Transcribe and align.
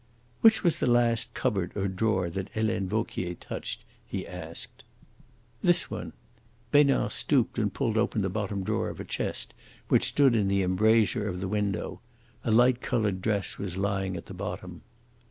"Which 0.41 0.63
was 0.63 0.77
the 0.77 0.87
last 0.87 1.31
cupboard 1.35 1.73
or 1.77 1.87
drawer 1.87 2.31
that 2.31 2.49
Helene 2.53 2.89
Vauquier 2.89 3.35
touched?" 3.35 3.83
he 4.03 4.25
asked. 4.27 4.83
"This 5.61 5.91
one." 5.91 6.13
Besnard 6.71 7.11
stooped 7.11 7.59
and 7.59 7.71
pulled 7.71 7.99
open 7.99 8.23
the 8.23 8.27
bottom 8.29 8.63
drawer 8.63 8.89
of 8.89 8.99
a 8.99 9.05
chest 9.05 9.53
which 9.89 10.05
stood 10.07 10.35
in 10.35 10.47
the 10.47 10.63
embrasure 10.63 11.29
of 11.29 11.39
the 11.39 11.47
window. 11.47 12.01
A 12.43 12.49
light 12.49 12.81
coloured 12.81 13.21
dress 13.21 13.59
was 13.59 13.77
lying 13.77 14.17
at 14.17 14.25
the 14.25 14.33
bottom. 14.33 14.81